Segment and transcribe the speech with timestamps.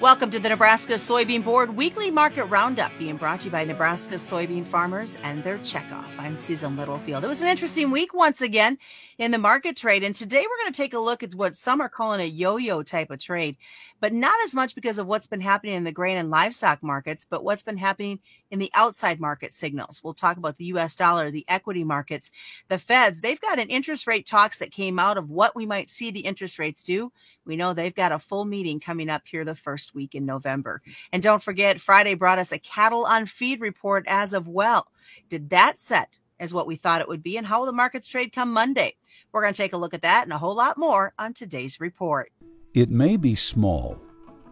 [0.00, 4.14] Welcome to the Nebraska Soybean Board Weekly Market Roundup, being brought to you by Nebraska
[4.14, 6.06] soybean farmers and their checkoff.
[6.20, 7.24] I'm Susan Littlefield.
[7.24, 8.78] It was an interesting week once again
[9.18, 11.80] in the market trade, and today we're going to take a look at what some
[11.80, 13.56] are calling a yo-yo type of trade,
[13.98, 17.26] but not as much because of what's been happening in the grain and livestock markets,
[17.28, 18.20] but what's been happening
[18.52, 20.00] in the outside market signals.
[20.04, 20.94] We'll talk about the U.S.
[20.94, 22.30] dollar, the equity markets,
[22.68, 23.20] the Feds.
[23.20, 26.20] They've got an interest rate talks that came out of what we might see the
[26.20, 27.10] interest rates do.
[27.44, 30.82] We know they've got a full meeting coming up here the first week in November.
[31.12, 34.88] And don't forget, Friday brought us a cattle on feed report as of well.
[35.28, 37.36] Did that set as what we thought it would be?
[37.36, 38.96] And how will the markets trade come Monday?
[39.32, 41.80] We're going to take a look at that and a whole lot more on today's
[41.80, 42.32] report.
[42.74, 44.00] It may be small,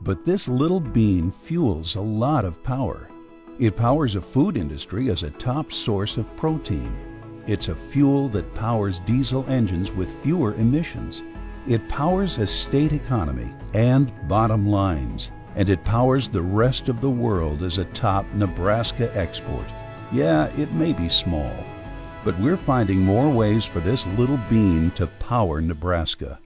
[0.00, 3.08] but this little bean fuels a lot of power.
[3.58, 6.98] It powers a food industry as a top source of protein.
[7.46, 11.22] It's a fuel that powers diesel engines with fewer emissions.
[11.68, 17.10] It powers a state economy and bottom lines, and it powers the rest of the
[17.10, 19.66] world as a top Nebraska export.
[20.10, 21.54] Yeah, it may be small,
[22.24, 26.40] but we're finding more ways for this little bean to power Nebraska.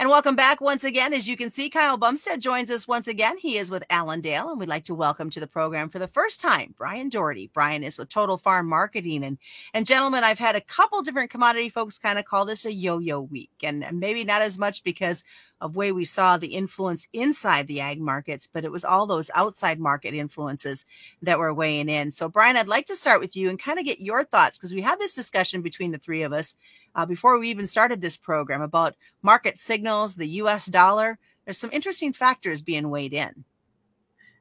[0.00, 1.12] And welcome back once again.
[1.12, 3.36] As you can see, Kyle Bumstead joins us once again.
[3.36, 6.40] He is with Allendale, and we'd like to welcome to the program for the first
[6.40, 7.50] time Brian Doherty.
[7.52, 9.24] Brian is with Total Farm Marketing.
[9.24, 9.38] And,
[9.74, 12.98] and gentlemen, I've had a couple different commodity folks kind of call this a yo
[12.98, 15.24] yo week, and maybe not as much because
[15.60, 19.32] of way we saw the influence inside the ag markets, but it was all those
[19.34, 20.86] outside market influences
[21.22, 22.12] that were weighing in.
[22.12, 24.72] So, Brian, I'd like to start with you and kind of get your thoughts because
[24.72, 26.54] we had this discussion between the three of us
[26.98, 31.16] uh, before we even started this program about market signals, the US dollar.
[31.44, 33.44] There's some interesting factors being weighed in.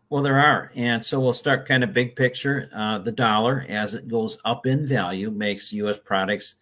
[0.09, 0.72] Well, there are.
[0.75, 2.67] And so we'll start kind of big picture.
[2.73, 5.99] Uh, the dollar, as it goes up in value, makes U.S.
[6.03, 6.55] products,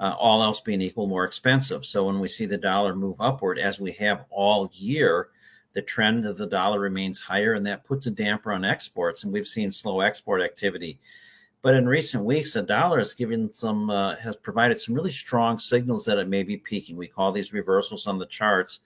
[0.00, 1.84] uh, all else being equal, more expensive.
[1.84, 5.28] So when we see the dollar move upward, as we have all year,
[5.74, 9.24] the trend of the dollar remains higher, and that puts a damper on exports.
[9.24, 11.00] And we've seen slow export activity
[11.64, 15.58] but in recent weeks, the dollar has given some uh, has provided some really strong
[15.58, 16.94] signals that it may be peaking.
[16.94, 18.80] We call these reversals on the charts.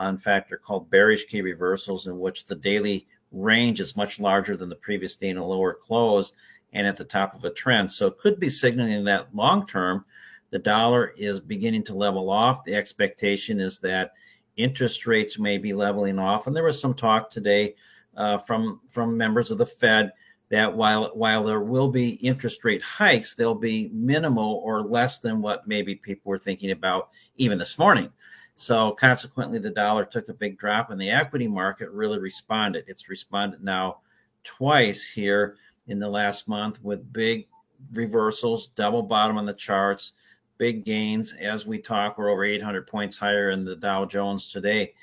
[0.00, 4.18] Uh, in fact, they're called bearish key reversals, in which the daily range is much
[4.18, 6.32] larger than the previous day in a lower close
[6.72, 7.92] and at the top of a trend.
[7.92, 10.06] So it could be signaling that long term,
[10.48, 12.64] the dollar is beginning to level off.
[12.64, 14.14] The expectation is that
[14.56, 16.46] interest rates may be leveling off.
[16.46, 17.74] And there was some talk today
[18.16, 20.12] uh, from from members of the Fed
[20.54, 25.42] that while while there will be interest rate hikes, they'll be minimal or less than
[25.42, 28.08] what maybe people were thinking about even this morning.
[28.54, 32.84] So consequently, the dollar took a big drop, and the equity market really responded.
[32.86, 33.98] It's responded now
[34.44, 35.56] twice here
[35.88, 37.48] in the last month with big
[37.92, 40.12] reversals, double bottom on the charts,
[40.56, 41.34] big gains.
[41.34, 44.94] As we talk, we're over 800 points higher in the Dow Jones today.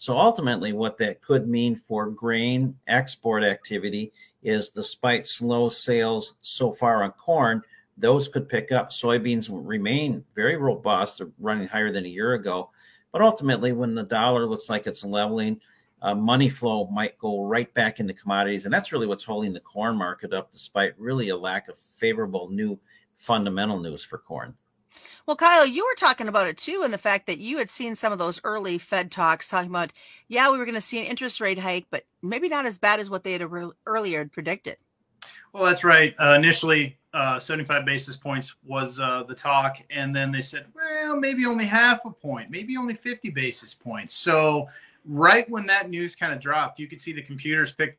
[0.00, 4.12] So ultimately, what that could mean for grain export activity
[4.42, 7.60] is despite slow sales so far on corn,
[7.98, 8.88] those could pick up.
[8.88, 12.70] Soybeans remain very robust, They're running higher than a year ago.
[13.12, 15.60] But ultimately, when the dollar looks like it's leveling,
[16.00, 18.64] uh, money flow might go right back into commodities.
[18.64, 22.48] And that's really what's holding the corn market up, despite really a lack of favorable
[22.48, 22.78] new
[23.16, 24.54] fundamental news for corn.
[25.26, 27.94] Well, Kyle, you were talking about it too, and the fact that you had seen
[27.94, 29.92] some of those early Fed talks talking about,
[30.28, 33.00] yeah, we were going to see an interest rate hike, but maybe not as bad
[33.00, 33.46] as what they had
[33.86, 34.76] earlier predicted.
[35.52, 36.14] Well, that's right.
[36.20, 41.16] Uh, initially, uh, 75 basis points was uh, the talk, and then they said, well,
[41.16, 44.14] maybe only half a point, maybe only 50 basis points.
[44.14, 44.68] So,
[45.04, 47.98] right when that news kind of dropped, you could see the computers pick.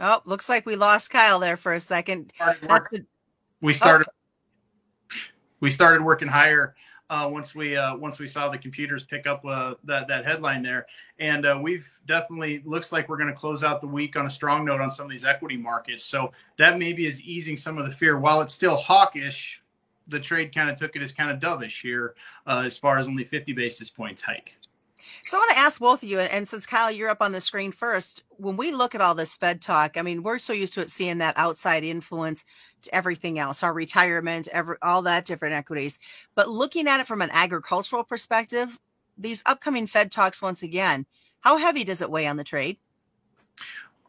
[0.00, 2.32] Oh, looks like we lost Kyle there for a second.
[3.60, 4.06] We started.
[5.60, 6.74] We started working higher
[7.10, 10.62] uh, once we uh, once we saw the computers pick up uh, that that headline
[10.62, 10.86] there,
[11.18, 14.30] and uh, we've definitely looks like we're going to close out the week on a
[14.30, 16.04] strong note on some of these equity markets.
[16.04, 18.18] So that maybe is easing some of the fear.
[18.18, 19.62] While it's still hawkish,
[20.08, 22.14] the trade kind of took it as kind of dovish here,
[22.46, 24.56] uh, as far as only 50 basis points hike.
[25.24, 27.40] So I want to ask both of you, and since Kyle, you're up on the
[27.40, 30.74] screen first, when we look at all this Fed talk, I mean, we're so used
[30.74, 32.44] to it seeing that outside influence
[32.82, 35.98] to everything else, our retirement, every, all that different equities.
[36.34, 38.78] But looking at it from an agricultural perspective,
[39.16, 41.06] these upcoming Fed talks, once again,
[41.40, 42.78] how heavy does it weigh on the trade?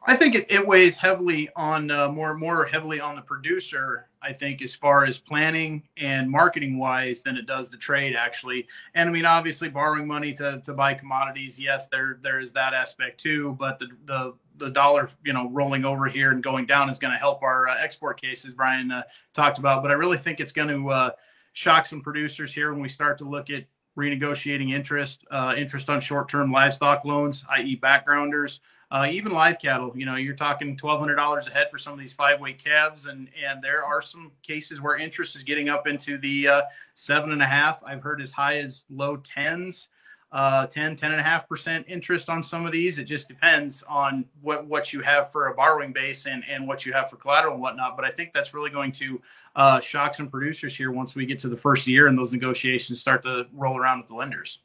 [0.04, 4.08] I think it, it weighs heavily on uh, more more heavily on the producer.
[4.22, 8.68] I think as far as planning and marketing wise than it does the trade actually.
[8.96, 12.74] And I mean, obviously, borrowing money to, to buy commodities, yes, there there is that
[12.74, 13.56] aspect too.
[13.60, 17.14] But the the the dollar, you know, rolling over here and going down is going
[17.14, 18.54] to help our uh, export cases.
[18.54, 19.04] Brian uh,
[19.34, 21.12] talked about, but I really think it's going to uh,
[21.54, 23.64] shock some producers here when we start to look at
[23.98, 28.60] renegotiating interest, uh, interest on short-term livestock loans, i.e., backgrounders,
[28.92, 29.92] uh, even live cattle.
[29.96, 33.06] You know, you're talking twelve hundred dollars a head for some of these five-weight calves,
[33.06, 36.62] and and there are some cases where interest is getting up into the uh,
[36.96, 37.82] seven and a half.
[37.86, 39.90] I've heard as high as low tens
[40.32, 42.98] uh, 10, 10 and a half percent interest on some of these.
[42.98, 46.86] It just depends on what, what you have for a borrowing base and, and what
[46.86, 47.96] you have for collateral and whatnot.
[47.96, 49.22] But I think that's really going to
[49.56, 53.02] uh, shock some producers here once we get to the first year and those negotiations
[53.02, 54.60] start to roll around with the lenders.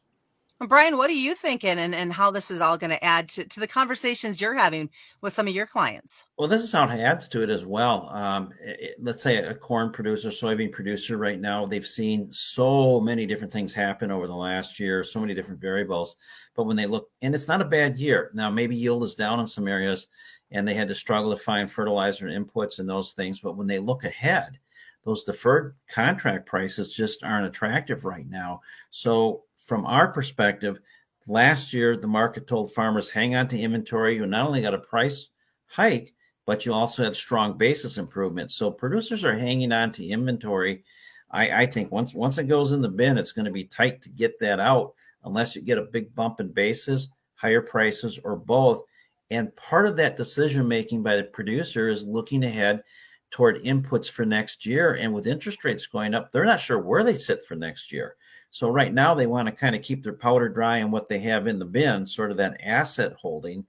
[0.60, 3.44] Brian, what are you thinking and, and how this is all going to add to,
[3.44, 4.88] to the conversations you're having
[5.20, 6.24] with some of your clients?
[6.38, 8.08] Well, this is how it adds to it as well.
[8.10, 13.26] Um, it, let's say a corn producer, soybean producer right now, they've seen so many
[13.26, 16.16] different things happen over the last year, so many different variables.
[16.54, 18.30] But when they look, and it's not a bad year.
[18.32, 20.06] Now, maybe yield is down in some areas
[20.52, 23.40] and they had to struggle to find fertilizer and inputs and those things.
[23.40, 24.58] But when they look ahead,
[25.04, 28.60] those deferred contract prices just aren't attractive right now.
[28.90, 30.78] So from our perspective,
[31.26, 34.16] last year the market told farmers hang on to inventory.
[34.16, 35.28] You not only got a price
[35.66, 36.14] hike,
[36.46, 38.50] but you also had strong basis improvement.
[38.50, 40.84] So producers are hanging on to inventory.
[41.30, 44.02] I, I think once once it goes in the bin, it's going to be tight
[44.02, 44.94] to get that out
[45.24, 48.82] unless you get a big bump in basis, higher prices, or both.
[49.30, 52.82] And part of that decision making by the producer is looking ahead
[53.30, 54.94] toward inputs for next year.
[54.94, 58.16] And with interest rates going up, they're not sure where they sit for next year.
[58.54, 61.18] So right now they want to kind of keep their powder dry on what they
[61.18, 63.66] have in the bin, sort of that asset holding,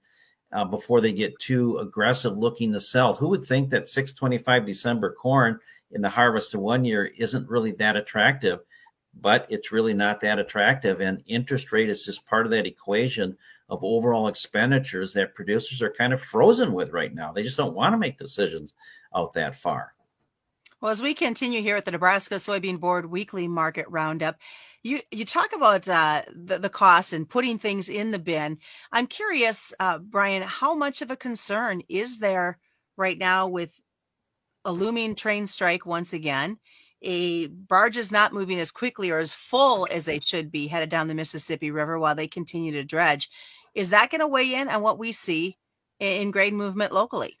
[0.52, 3.12] uh, before they get too aggressive looking to sell.
[3.12, 5.58] Who would think that 625 December corn
[5.90, 8.60] in the harvest of one year isn't really that attractive?
[9.20, 13.36] But it's really not that attractive, and interest rate is just part of that equation
[13.68, 17.32] of overall expenditures that producers are kind of frozen with right now.
[17.32, 18.74] They just don't want to make decisions
[19.12, 19.95] out that far.
[20.80, 24.36] Well, as we continue here at the Nebraska Soybean Board Weekly Market Roundup,
[24.82, 28.58] you you talk about uh, the the cost and putting things in the bin.
[28.92, 32.58] I'm curious, uh, Brian, how much of a concern is there
[32.96, 33.72] right now with
[34.66, 36.58] a looming train strike once again?
[37.02, 40.90] A barge is not moving as quickly or as full as they should be headed
[40.90, 43.30] down the Mississippi River while they continue to dredge.
[43.74, 45.56] Is that going to weigh in on what we see
[46.00, 47.36] in grain movement locally?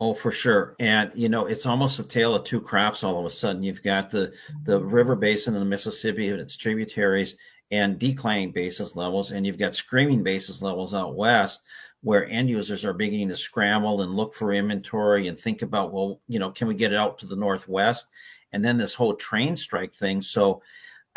[0.00, 0.76] Oh, for sure.
[0.78, 3.62] And you know, it's almost a tale of two crops all of a sudden.
[3.62, 7.36] You've got the the river basin of the Mississippi and its tributaries
[7.70, 11.62] and declining basis levels, and you've got screaming basis levels out west
[12.02, 16.20] where end users are beginning to scramble and look for inventory and think about, well,
[16.28, 18.06] you know, can we get it out to the northwest?
[18.52, 20.22] And then this whole train strike thing.
[20.22, 20.62] So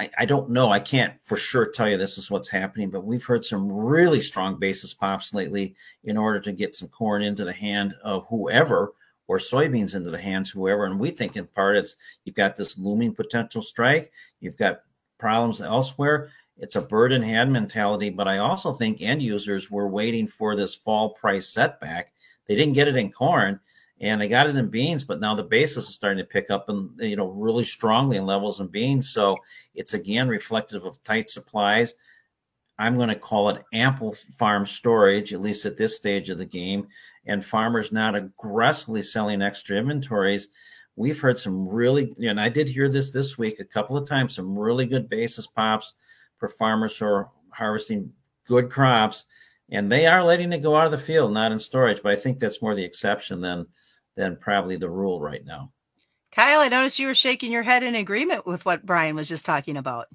[0.01, 0.71] I, I, don't know.
[0.71, 4.21] I can't for sure tell you this is what's happening, but we've heard some really
[4.21, 8.94] strong basis pops lately in order to get some corn into the hand of whoever
[9.27, 10.86] or soybeans into the hands whoever.
[10.86, 14.81] And we think in part it's you've got this looming potential strike, you've got
[15.19, 16.31] problems elsewhere.
[16.57, 20.56] It's a bird in hand mentality, but I also think end users were waiting for
[20.56, 22.12] this fall price setback.
[22.48, 23.59] They didn't get it in corn
[24.01, 26.69] and they got it in beans, but now the basis is starting to pick up
[26.69, 29.12] and you know really strongly in levels in beans.
[29.12, 29.38] So
[29.75, 31.94] it's again reflective of tight supplies.
[32.80, 36.45] I'm going to call it ample farm storage, at least at this stage of the
[36.45, 36.88] game,
[37.27, 40.50] and farmers not aggressively selling extra inventories.
[40.95, 43.95] We've heard some really, you know and I did hear this this week a couple
[43.95, 45.94] of times, some really good basis pops
[46.38, 48.12] for farmers who are harvesting
[48.48, 49.25] good crops,
[49.69, 52.01] and they are letting it go out of the field, not in storage.
[52.01, 53.67] But I think that's more the exception than
[54.15, 55.72] than probably the rule right now.
[56.32, 59.46] Kyle, I noticed you were shaking your head in agreement with what Brian was just
[59.46, 60.08] talking about.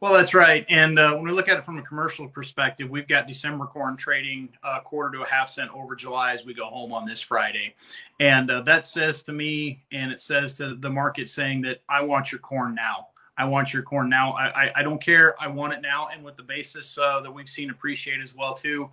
[0.00, 0.64] Well, that's right.
[0.68, 3.96] And uh, when we look at it from a commercial perspective, we've got December corn
[3.96, 7.04] trading a uh, quarter to a half cent over July as we go home on
[7.04, 7.74] this Friday.
[8.18, 12.02] And uh, that says to me, and it says to the market saying that I
[12.02, 13.08] want your corn now.
[13.36, 14.32] I want your corn now.
[14.32, 15.34] I, I, I don't care.
[15.40, 16.08] I want it now.
[16.12, 18.90] And with the basis uh, that we've seen appreciate as well, too,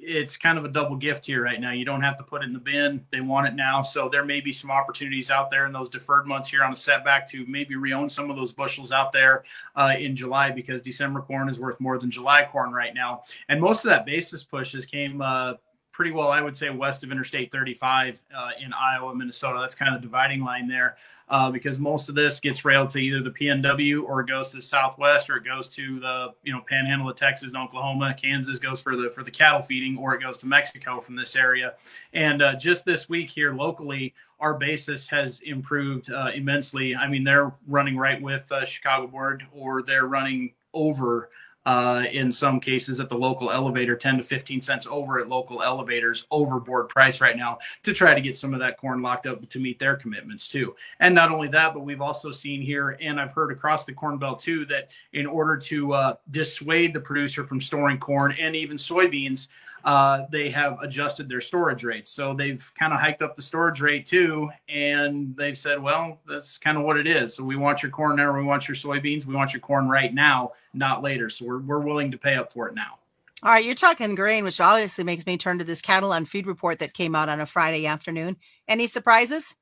[0.00, 1.72] it's kind of a double gift here right now.
[1.72, 3.04] You don't have to put it in the bin.
[3.10, 3.82] They want it now.
[3.82, 6.76] So there may be some opportunities out there in those deferred months here on a
[6.76, 9.44] setback to maybe reown some of those bushels out there
[9.76, 13.22] uh, in July because December corn is worth more than July corn right now.
[13.48, 15.54] And most of that basis pushes came uh,
[15.98, 19.58] pretty well, I would say, west of Interstate 35 uh, in Iowa, Minnesota.
[19.60, 20.96] That's kind of the dividing line there
[21.28, 24.56] uh, because most of this gets railed to either the PNW or it goes to
[24.58, 28.14] the Southwest or it goes to the you know Panhandle of Texas and Oklahoma.
[28.14, 31.34] Kansas goes for the for the cattle feeding or it goes to Mexico from this
[31.34, 31.74] area.
[32.12, 36.94] And uh, just this week here locally, our basis has improved uh, immensely.
[36.94, 41.30] I mean, they're running right with uh, Chicago Board or they're running over
[41.68, 45.62] uh, in some cases at the local elevator, 10 to 15 cents over at local
[45.62, 49.46] elevators, overboard price right now to try to get some of that corn locked up
[49.50, 50.74] to meet their commitments too.
[51.00, 54.16] And not only that, but we've also seen here, and I've heard across the Corn
[54.16, 58.78] Belt too, that in order to uh, dissuade the producer from storing corn and even
[58.78, 59.48] soybeans,
[59.84, 62.10] uh, they have adjusted their storage rates.
[62.10, 64.50] So they've kind of hiked up the storage rate too.
[64.68, 67.34] And they've said, well, that's kind of what it is.
[67.34, 70.12] So we want your corn now, we want your soybeans, we want your corn right
[70.12, 71.30] now, not later.
[71.30, 72.98] So we're, we're willing to pay up for it now.
[73.42, 76.46] All right, you're talking grain, which obviously makes me turn to this cattle on feed
[76.46, 78.36] report that came out on a Friday afternoon.
[78.66, 79.54] Any surprises?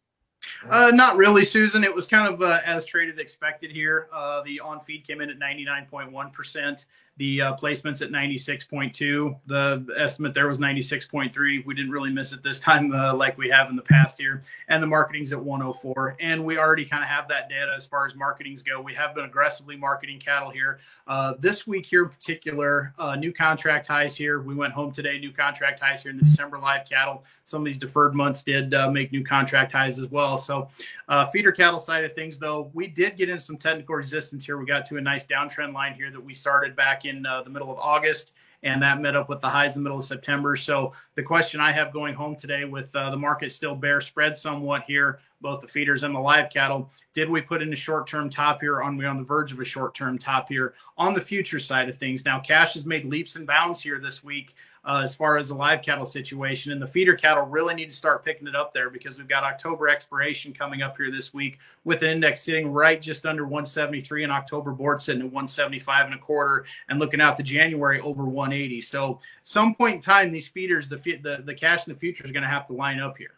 [0.71, 1.85] Uh, not really, Susan.
[1.85, 4.09] It was kind of uh, as traded expected here.
[4.13, 6.85] Uh, the on feed came in at 99.1%.
[7.19, 9.39] The uh, placements at 96.2.
[9.47, 11.65] The estimate there was 96.3.
[11.65, 14.43] We didn't really miss it this time uh, like we have in the past year.
[14.69, 16.17] And the marketing's at 104.
[16.21, 18.81] And we already kind of have that data as far as marketings go.
[18.81, 20.79] We have been aggressively marketing cattle here.
[21.07, 24.41] Uh, this week here in particular, new contract highs here.
[24.41, 27.25] We went home today, new contract highs here in the December live cattle.
[27.45, 30.39] Some of these deferred months did make new contract highs as well.
[30.39, 30.69] So,
[31.09, 34.59] uh, feeder cattle side of things, though, we did get in some technical resistance here.
[34.59, 37.51] We got to a nice downtrend line here that we started back in uh, the
[37.51, 38.33] middle of August,
[38.63, 40.57] and that met up with the highs in the middle of September.
[40.57, 44.37] So, the question I have going home today with uh, the market still bear spread
[44.37, 48.07] somewhat here, both the feeders and the live cattle, did we put in a short
[48.07, 48.83] term top here?
[48.83, 51.89] On we on the verge of a short term top here on the future side
[51.89, 52.25] of things?
[52.25, 54.55] Now, cash has made leaps and bounds here this week
[54.87, 56.73] uh, as far as the live cattle situation.
[56.73, 59.43] And the feeder cattle really need to start picking it up there because we've got
[59.43, 64.23] October expiration coming up here this week with an index sitting right just under 173
[64.23, 68.25] and October board sitting at 175 and a quarter and looking out to January over
[68.25, 68.81] 180.
[68.81, 72.33] So some point in time, these feeders, the, the, the cash in the future is
[72.33, 73.35] going to have to line up here.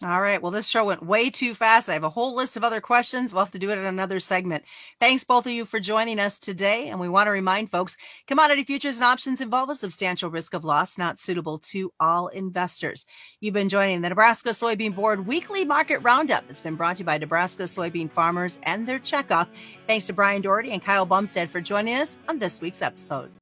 [0.00, 0.40] All right.
[0.40, 1.88] Well, this show went way too fast.
[1.88, 3.32] I have a whole list of other questions.
[3.32, 4.62] We'll have to do it in another segment.
[5.00, 6.88] Thanks, both of you, for joining us today.
[6.88, 7.96] And we want to remind folks
[8.28, 13.06] commodity futures and options involve a substantial risk of loss, not suitable to all investors.
[13.40, 17.04] You've been joining the Nebraska Soybean Board weekly market roundup that's been brought to you
[17.04, 19.48] by Nebraska soybean farmers and their checkoff.
[19.88, 23.32] Thanks to Brian Doherty and Kyle Bumstead for joining us on this week's episode.